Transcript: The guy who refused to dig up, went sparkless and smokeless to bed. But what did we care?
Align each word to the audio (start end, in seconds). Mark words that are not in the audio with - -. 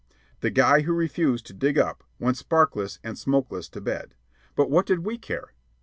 The 0.39 0.49
guy 0.49 0.81
who 0.81 0.93
refused 0.93 1.45
to 1.45 1.53
dig 1.53 1.77
up, 1.77 2.03
went 2.17 2.35
sparkless 2.35 2.97
and 3.03 3.19
smokeless 3.19 3.69
to 3.69 3.81
bed. 3.81 4.15
But 4.55 4.71
what 4.71 4.87
did 4.87 5.05
we 5.05 5.19
care? 5.19 5.53